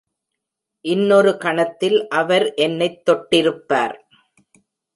இன்னொரு 0.81 1.37
கணத்தில் 1.37 2.07
அவர் 2.07 2.53
என்னைத் 2.53 3.09
தொட்டிருப்பார். 3.09 3.95